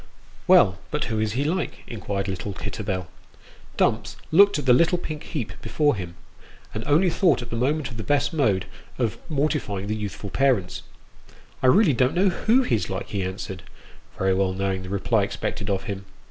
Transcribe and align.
"Well, 0.47 0.79
but 0.89 1.03
who 1.03 1.19
is 1.19 1.33
he 1.33 1.43
like?" 1.43 1.83
inquired 1.87 2.27
little 2.27 2.53
Kitterbell. 2.55 3.05
Dumps 3.77 4.15
looked 4.31 4.57
at 4.57 4.65
the 4.65 4.73
little 4.73 4.97
pink 4.97 5.21
heap 5.21 5.53
before 5.61 5.95
him, 5.95 6.15
and 6.73 6.83
only 6.87 7.11
thought 7.11 7.43
at 7.43 7.51
the 7.51 7.55
moment 7.55 7.91
of 7.91 7.97
the 7.97 8.03
best 8.03 8.33
mode 8.33 8.65
of 8.97 9.19
mortifying 9.29 9.85
the 9.85 9.95
youthful 9.95 10.31
parents." 10.31 10.81
I 11.61 11.67
really 11.67 11.93
don't 11.93 12.15
know 12.15 12.29
who 12.29 12.63
he's 12.63 12.89
like," 12.89 13.09
he 13.09 13.21
answered, 13.23 13.61
very 14.17 14.33
well 14.33 14.53
knowing 14.53 14.81
the 14.81 14.89
reply 14.89 15.21
expected 15.21 15.69
of 15.69 15.83
him. 15.83 16.05